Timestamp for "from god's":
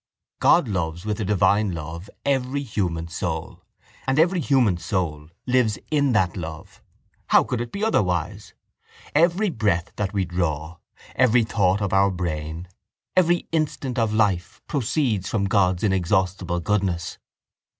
15.29-15.83